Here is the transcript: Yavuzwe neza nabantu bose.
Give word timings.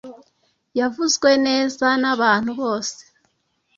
Yavuzwe 0.79 1.29
neza 1.47 1.87
nabantu 2.01 2.51
bose. 2.61 2.99